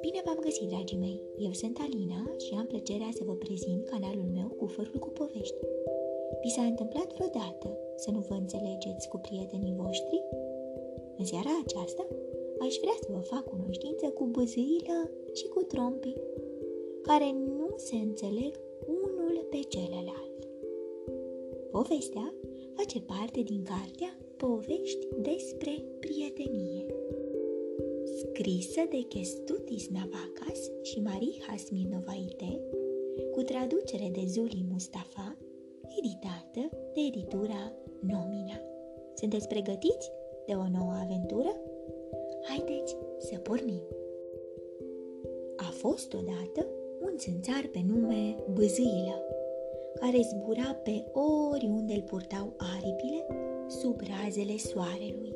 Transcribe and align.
Bine 0.00 0.20
v-am 0.24 0.38
găsit, 0.40 0.68
dragii 0.68 0.96
mei! 0.98 1.22
Eu 1.38 1.52
sunt 1.52 1.78
Alina 1.80 2.22
și 2.44 2.54
am 2.54 2.66
plăcerea 2.66 3.10
să 3.14 3.24
vă 3.24 3.34
prezint 3.34 3.84
canalul 3.84 4.28
meu 4.32 4.48
cu 4.48 4.66
fărul 4.66 4.98
cu 4.98 5.08
povești. 5.08 5.54
Vi 6.42 6.48
s-a 6.48 6.62
întâmplat 6.62 7.12
vreodată 7.12 7.78
să 7.96 8.10
nu 8.10 8.20
vă 8.28 8.34
înțelegeți 8.34 9.08
cu 9.08 9.18
prietenii 9.18 9.78
voștri? 9.82 10.22
În 11.16 11.24
seara 11.24 11.50
aceasta 11.64 12.06
aș 12.60 12.74
vrea 12.80 12.96
să 13.00 13.08
vă 13.12 13.18
fac 13.18 13.44
cunoștință 13.44 14.06
cu 14.06 14.24
băzâilă 14.24 15.10
și 15.32 15.46
cu 15.46 15.62
trompii, 15.62 16.22
care 17.02 17.28
nu 17.58 17.68
se 17.76 17.96
înțeleg 17.96 18.52
unul 18.86 19.46
pe 19.50 19.60
celălalt. 19.68 20.38
Povestea 21.70 22.34
face 22.76 23.00
parte 23.00 23.40
din 23.40 23.62
cartea 23.62 24.16
Povești 24.46 25.06
despre 25.30 25.84
prietenie 26.00 26.86
scrisă 28.20 28.80
de 28.90 29.00
Kestutis 29.08 29.88
Navakas 29.88 30.60
și 30.82 31.00
Mariha 31.00 31.56
Smirnovaite, 31.56 32.60
cu 33.32 33.42
traducere 33.42 34.08
de 34.12 34.22
Zuli 34.26 34.66
Mustafa, 34.70 35.36
editată 35.98 36.76
de 36.94 37.00
editura 37.00 37.72
Nomina. 38.00 38.60
Sunteți 39.14 39.48
pregătiți 39.48 40.10
de 40.46 40.52
o 40.52 40.66
nouă 40.78 40.94
aventură? 41.02 41.52
Haideți 42.42 42.96
să 43.18 43.38
pornim! 43.38 43.82
A 45.56 45.70
fost 45.70 46.14
odată 46.14 46.66
un 47.00 47.16
țânțar 47.16 47.68
pe 47.72 47.80
nume 47.86 48.36
Băzâilă, 48.52 49.16
care 49.94 50.20
zbura 50.30 50.74
pe 50.74 51.04
oriunde 51.50 51.92
îl 51.92 52.02
purtau 52.02 52.52
aripile 52.56 53.26
sub 53.80 54.00
razele 54.00 54.56
soarelui. 54.56 55.34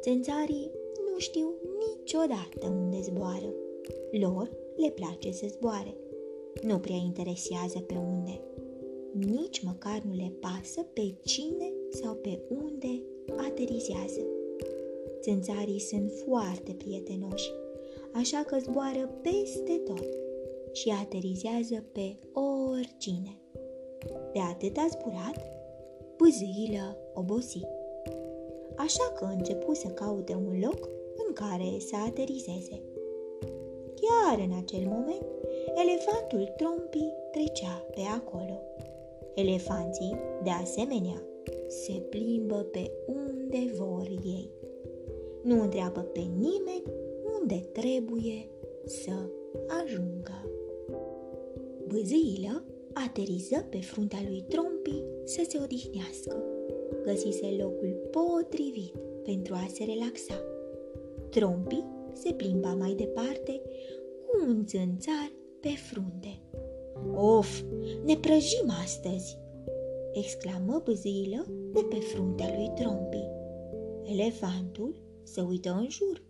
Țânțarii 0.00 0.70
nu 1.10 1.18
știu 1.18 1.54
niciodată 1.88 2.66
unde 2.68 3.00
zboară. 3.00 3.54
Lor 4.10 4.50
le 4.76 4.90
place 4.90 5.32
să 5.32 5.46
zboare. 5.48 5.94
Nu 6.62 6.78
prea 6.78 6.96
interesează 6.96 7.78
pe 7.78 7.94
unde. 7.94 8.40
Nici 9.12 9.62
măcar 9.62 10.02
nu 10.08 10.14
le 10.14 10.32
pasă 10.40 10.80
pe 10.92 11.14
cine 11.24 11.72
sau 11.90 12.14
pe 12.14 12.40
unde 12.48 13.02
aterizează. 13.36 14.20
Țânțarii 15.20 15.80
sunt 15.80 16.10
foarte 16.26 16.72
prietenoși, 16.72 17.50
așa 18.12 18.44
că 18.46 18.56
zboară 18.58 19.10
peste 19.22 19.80
tot 19.84 20.08
și 20.72 20.94
aterizează 21.02 21.84
pe 21.92 22.16
oricine. 22.32 23.40
De 24.32 24.40
atât 24.40 24.76
a 24.76 24.86
zburat, 24.90 25.46
pâzâilă 26.16 26.96
obosi. 27.18 27.60
Așa 28.76 29.12
că 29.16 29.24
începu 29.24 29.74
să 29.74 29.88
caute 29.88 30.34
un 30.34 30.60
loc 30.60 30.88
în 31.26 31.32
care 31.32 31.78
să 31.78 31.96
aterizeze. 32.06 32.82
Chiar 34.00 34.38
în 34.38 34.52
acel 34.62 34.84
moment, 34.84 35.26
elefantul 35.82 36.54
Trompi 36.56 37.12
trecea 37.32 37.86
pe 37.94 38.00
acolo. 38.00 38.60
Elefanții, 39.34 40.16
de 40.42 40.50
asemenea, 40.50 41.22
se 41.68 41.92
plimbă 41.92 42.54
pe 42.54 42.90
unde 43.06 43.72
vor 43.76 44.08
ei. 44.24 44.50
Nu 45.42 45.62
întreabă 45.62 46.00
pe 46.00 46.20
nimeni 46.20 46.82
unde 47.40 47.68
trebuie 47.72 48.48
să 48.84 49.12
ajungă. 49.82 50.50
Băzâilă 51.86 52.64
ateriză 52.92 53.66
pe 53.70 53.80
fruntea 53.80 54.18
lui 54.28 54.44
Trompi 54.48 55.02
să 55.24 55.44
se 55.48 55.58
odihnească. 55.62 56.44
Găsise 57.02 57.56
locul 57.58 58.10
potrivit 58.10 58.94
pentru 59.24 59.54
a 59.54 59.66
se 59.72 59.84
relaxa. 59.84 60.34
Trompi 61.30 61.84
se 62.12 62.32
plimba 62.32 62.74
mai 62.74 62.92
departe 62.92 63.60
cu 64.26 64.44
un 64.48 64.64
țânțar 64.66 65.32
pe 65.60 65.68
frunte. 65.68 66.40
Of, 67.14 67.62
ne 68.04 68.16
prăjim 68.16 68.70
astăzi!" 68.82 69.38
exclamă 70.12 70.82
băzâilă 70.84 71.46
de 71.72 71.80
pe 71.88 71.96
fruntea 71.96 72.54
lui 72.56 72.72
Trompi. 72.74 73.28
Elefantul 74.02 74.94
se 75.22 75.40
uită 75.40 75.70
în 75.70 75.86
jur, 75.88 76.22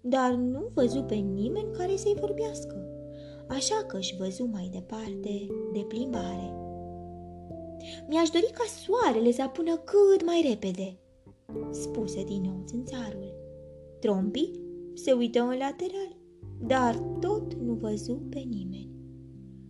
dar 0.00 0.32
nu 0.32 0.70
văzu 0.74 1.02
pe 1.02 1.14
nimeni 1.14 1.72
care 1.72 1.96
să-i 1.96 2.16
vorbească, 2.20 2.86
așa 3.48 3.84
că 3.86 3.96
își 3.96 4.16
văzu 4.16 4.44
mai 4.52 4.68
departe 4.72 5.46
de 5.72 5.84
plimbare. 5.88 6.67
Mi-aș 8.08 8.28
dori 8.28 8.50
ca 8.52 8.64
soarele 8.84 9.32
să 9.32 9.42
apună 9.42 9.76
cât 9.76 10.24
mai 10.24 10.44
repede, 10.48 10.98
spuse 11.70 12.24
din 12.24 12.42
nou 12.42 12.62
țânțarul. 12.64 13.34
Trompi 14.00 14.50
se 14.94 15.12
uită 15.12 15.40
în 15.40 15.56
lateral, 15.58 16.16
dar 16.66 16.96
tot 17.20 17.54
nu 17.54 17.74
văzu 17.74 18.22
pe 18.30 18.38
nimeni. 18.38 18.90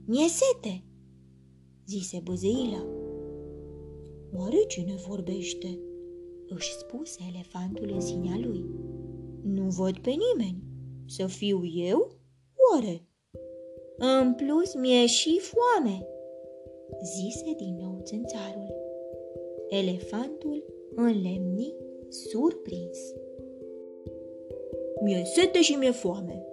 Mi-e 0.06 0.28
sete, 0.28 0.84
zise 1.86 2.20
buzăila. 2.24 2.86
Oare 4.32 4.64
cine 4.69 4.94
vorbește? 5.08 5.78
își 6.48 6.72
spuse 6.72 7.19
elefantul 7.28 7.90
în 7.92 8.00
sinea 8.00 8.36
lui. 8.36 8.64
Nu 9.42 9.62
văd 9.62 9.98
pe 9.98 10.10
nimeni. 10.10 10.62
Să 11.06 11.26
fiu 11.26 11.64
eu? 11.64 12.12
Oare? 12.72 13.02
În 13.96 14.34
plus, 14.34 14.75
mi-e 14.75 15.06
și 15.06 15.40
foame, 15.40 16.06
zise 17.03 17.54
din 17.56 17.76
nou 17.81 18.00
țânțarul. 18.03 18.75
Elefantul 19.69 20.64
înlemni 20.94 21.75
surprins. 22.09 22.98
Mi-e 25.03 25.25
sete 25.25 25.60
și 25.60 25.72
mi-e 25.72 25.91
foame, 25.91 26.44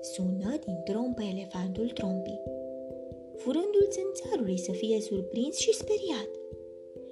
sună 0.00 0.56
din 0.64 0.80
trompă 0.84 1.22
elefantul 1.32 1.88
trompii. 1.88 2.40
Furândul 3.36 3.86
țânțarului 3.88 4.58
să 4.58 4.72
fie 4.72 5.00
surprins 5.00 5.56
și 5.56 5.74
speriat. 5.74 6.28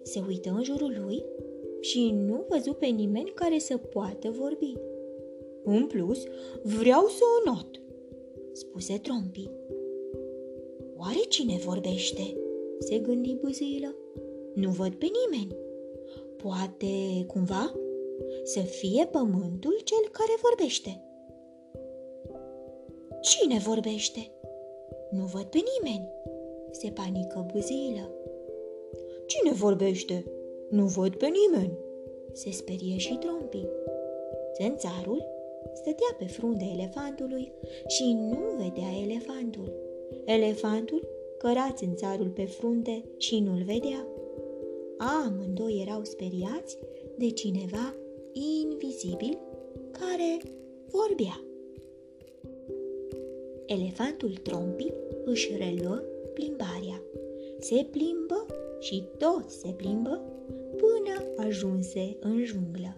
Se 0.03 0.21
uită 0.29 0.51
în 0.51 0.63
jurul 0.63 0.97
lui 1.05 1.25
și 1.81 2.11
nu 2.11 2.45
văzu 2.49 2.73
pe 2.73 2.87
nimeni 2.87 3.33
care 3.35 3.59
să 3.59 3.77
poată 3.77 4.31
vorbi. 4.31 4.73
În 5.65 5.87
plus, 5.87 6.25
vreau 6.63 7.07
să 7.07 7.23
o 7.39 7.51
not, 7.51 7.83
spuse 8.53 8.99
trompii. 9.03 9.51
Oare 10.97 11.21
cine 11.29 11.57
vorbește? 11.65 12.37
Se 12.81 12.99
gândi 12.99 13.35
buzilă. 13.35 13.97
Nu 14.55 14.71
văd 14.71 14.95
pe 14.95 15.07
nimeni. 15.19 15.57
Poate, 16.37 17.25
cumva, 17.27 17.75
să 18.43 18.61
fie 18.61 19.09
pământul 19.11 19.81
cel 19.85 20.09
care 20.13 20.35
vorbește. 20.43 21.05
Cine 23.21 23.59
vorbește? 23.59 24.31
Nu 25.11 25.25
văd 25.25 25.43
pe 25.45 25.59
nimeni, 25.71 26.09
se 26.71 26.91
panică 26.91 27.47
buzilă. 27.53 28.15
Cine 29.27 29.53
vorbește? 29.53 30.25
Nu 30.71 30.87
văd 30.87 31.15
pe 31.15 31.27
nimeni, 31.27 31.79
se 32.33 32.51
sperie 32.51 32.97
și 32.97 33.15
trompii. 33.15 33.69
Țânțarul 34.53 35.25
stătea 35.75 36.15
pe 36.19 36.25
fruntea 36.25 36.67
elefantului 36.73 37.53
și 37.87 38.13
nu 38.13 38.39
vedea 38.57 38.89
elefantul. 39.03 39.73
Elefantul 40.25 41.09
căra 41.43 41.73
țânțarul 41.73 42.29
pe 42.29 42.45
frunte 42.45 43.05
și 43.17 43.39
nu-l 43.39 43.63
vedea. 43.65 44.07
Amândoi 44.99 45.85
erau 45.87 46.05
speriați 46.05 46.79
de 47.19 47.31
cineva 47.31 47.95
invizibil 48.33 49.39
care 49.91 50.39
vorbea. 50.91 51.41
Elefantul 53.67 54.31
Trompi 54.43 54.93
își 55.25 55.53
reluă 55.57 56.03
plimbarea. 56.35 57.03
Se 57.59 57.87
plimbă 57.91 58.47
și 58.81 59.05
tot 59.19 59.51
se 59.51 59.69
plimbă 59.77 60.23
până 60.77 61.47
ajunse 61.47 62.17
în 62.21 62.45
junglă. 62.45 62.97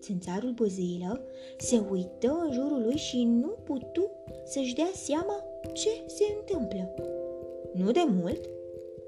Țânțarul 0.00 0.50
băzilă 0.50 1.24
se 1.58 1.80
uită 1.90 2.40
în 2.44 2.52
jurul 2.52 2.82
lui 2.82 2.96
și 2.96 3.24
nu 3.24 3.48
putu 3.64 4.10
să-și 4.44 4.74
dea 4.74 4.90
seama 4.94 5.44
ce 5.72 5.90
se 6.06 6.24
întâmplă. 6.38 6.94
Nu 7.72 7.90
de 7.90 8.06
mult, 8.20 8.40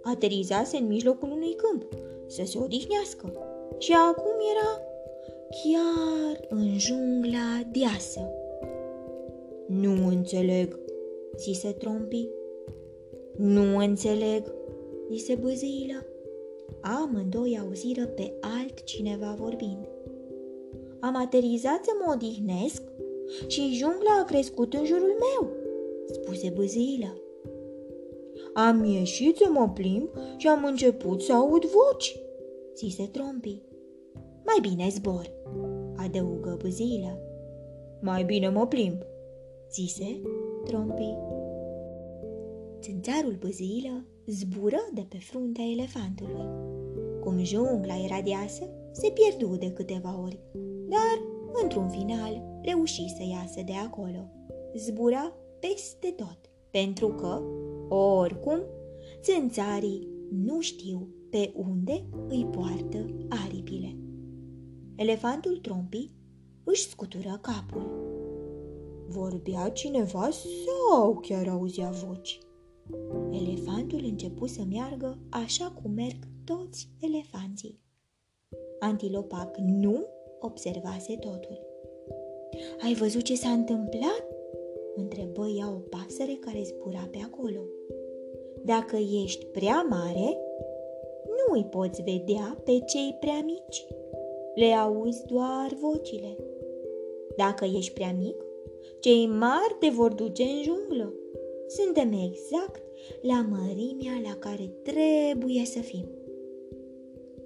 aterizase 0.02 0.76
în 0.76 0.86
mijlocul 0.86 1.30
unui 1.30 1.54
câmp 1.54 1.86
să 2.26 2.42
se 2.44 2.58
odihnească 2.58 3.32
și 3.78 3.92
acum 3.92 4.32
era 4.54 4.80
chiar 5.50 6.46
în 6.48 6.78
jungla 6.78 7.60
deasă. 7.72 8.30
Nu 9.66 10.06
înțeleg, 10.06 10.78
zise 11.36 11.68
Trompi. 11.68 12.28
Nu 13.36 13.76
înțeleg, 13.76 14.54
zise 15.10 15.34
Băzâilă. 15.34 16.06
Amândoi 16.80 17.58
auziră 17.62 18.06
pe 18.06 18.32
altcineva 18.40 19.36
vorbind. 19.38 19.88
Am 21.00 21.16
aterizat 21.16 21.84
să 21.84 21.90
mă 22.04 22.12
odihnesc 22.14 22.82
și 23.46 23.74
jungla 23.74 24.20
a 24.20 24.24
crescut 24.24 24.74
în 24.74 24.84
jurul 24.84 25.16
meu, 25.18 25.50
spuse 26.06 26.52
Băzâilă. 26.56 27.21
Am 28.54 28.84
ieșit 28.84 29.36
să 29.36 29.50
mă 29.52 29.70
plimb 29.74 30.08
și 30.36 30.48
am 30.48 30.64
început 30.64 31.22
să 31.22 31.32
aud 31.32 31.64
voci, 31.64 32.16
zise 32.76 33.06
Trompi. 33.06 33.62
Mai 34.44 34.70
bine 34.70 34.88
zbor, 34.88 35.30
adăugă 35.96 36.58
băzilă. 36.62 37.18
Mai 38.00 38.24
bine 38.24 38.48
mă 38.48 38.66
plimb, 38.66 39.02
zise 39.70 40.20
Trompi. 40.64 41.16
Țânțarul 42.80 43.36
băzilă 43.40 44.04
zbură 44.26 44.88
de 44.94 45.06
pe 45.08 45.18
fruntea 45.18 45.64
elefantului. 45.64 46.48
Cum 47.20 47.44
jungla 47.44 48.04
era 48.04 48.20
deasă, 48.24 48.68
se 48.90 49.12
pierdu 49.14 49.56
de 49.56 49.72
câteva 49.72 50.20
ori, 50.22 50.38
dar, 50.88 51.22
într-un 51.62 51.88
final, 51.88 52.60
reuși 52.62 53.08
să 53.08 53.22
iasă 53.30 53.60
de 53.64 53.72
acolo. 53.72 54.30
Zbura 54.76 55.32
peste 55.58 56.14
tot, 56.16 56.38
pentru 56.70 57.08
că, 57.08 57.42
oricum, 57.94 58.58
țânțarii 59.20 60.08
nu 60.30 60.60
știu 60.60 61.08
pe 61.30 61.52
unde 61.56 62.04
îi 62.28 62.46
poartă 62.50 63.06
aripile. 63.28 63.96
Elefantul 64.96 65.56
Trompi 65.56 66.10
își 66.64 66.88
scutură 66.88 67.38
capul. 67.40 68.10
Vorbea 69.08 69.68
cineva 69.68 70.28
sau 70.30 71.18
chiar 71.20 71.48
auzea 71.48 71.90
voci? 71.90 72.38
Elefantul 73.30 74.00
începu 74.04 74.46
să 74.46 74.62
meargă 74.70 75.18
așa 75.30 75.70
cum 75.82 75.90
merg 75.90 76.18
toți 76.44 76.88
elefanții. 77.00 77.80
Antilopac 78.78 79.56
nu 79.56 80.06
observase 80.40 81.16
totul. 81.16 81.60
Ai 82.84 82.94
văzut 82.94 83.22
ce 83.22 83.34
s-a 83.34 83.50
întâmplat?" 83.50 84.31
Întrebă 84.94 85.46
ea 85.58 85.68
o 85.68 85.80
pasăre 85.88 86.38
care 86.40 86.62
zbura 86.62 87.08
pe 87.10 87.18
acolo. 87.24 87.60
Dacă 88.64 88.96
ești 89.24 89.44
prea 89.44 89.86
mare, 89.88 90.38
nu 91.26 91.54
îi 91.54 91.64
poți 91.64 92.02
vedea 92.02 92.60
pe 92.64 92.78
cei 92.86 93.16
prea 93.20 93.42
mici. 93.44 93.86
Le 94.54 94.72
auzi 94.72 95.26
doar 95.26 95.76
vocile. 95.80 96.36
Dacă 97.36 97.64
ești 97.64 97.92
prea 97.92 98.14
mic, 98.18 98.44
cei 99.00 99.26
mari 99.26 99.76
te 99.78 99.88
vor 99.88 100.12
duce 100.12 100.42
în 100.42 100.62
junglă. 100.62 101.12
Suntem 101.66 102.12
exact 102.12 102.82
la 103.22 103.46
mărimea 103.50 104.20
la 104.22 104.36
care 104.38 104.72
trebuie 104.82 105.64
să 105.64 105.78
fim. 105.78 106.08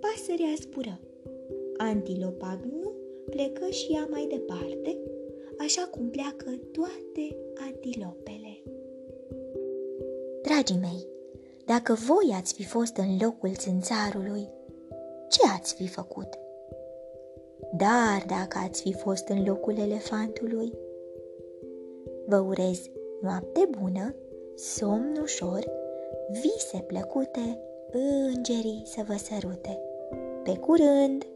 Pasărea 0.00 0.54
zbură. 0.60 1.00
Antilopa 1.76 2.60
gnu 2.62 2.92
plecă 3.30 3.70
și 3.70 3.92
ea 3.92 4.06
mai 4.10 4.26
departe, 4.28 4.98
așa 5.58 5.88
cum 5.90 6.10
pleacă 6.10 6.50
toate 6.72 7.36
antilopele. 7.66 8.62
Dragii 10.42 10.78
mei, 10.80 11.06
dacă 11.64 11.92
voi 11.92 12.34
ați 12.34 12.54
fi 12.54 12.64
fost 12.64 12.96
în 12.96 13.16
locul 13.20 13.54
țânțarului, 13.54 14.48
ce 15.28 15.40
ați 15.58 15.74
fi 15.74 15.88
făcut? 15.88 16.28
Dar 17.76 18.24
dacă 18.26 18.58
ați 18.64 18.82
fi 18.82 18.92
fost 18.92 19.28
în 19.28 19.44
locul 19.44 19.78
elefantului, 19.78 20.72
vă 22.26 22.38
urez 22.38 22.90
noapte 23.20 23.68
bună, 23.80 24.14
somn 24.54 25.18
ușor, 25.22 25.70
vise 26.30 26.84
plăcute, 26.86 27.60
îngerii 28.34 28.82
să 28.84 29.02
vă 29.06 29.14
sărute. 29.16 29.80
Pe 30.42 30.56
curând! 30.56 31.26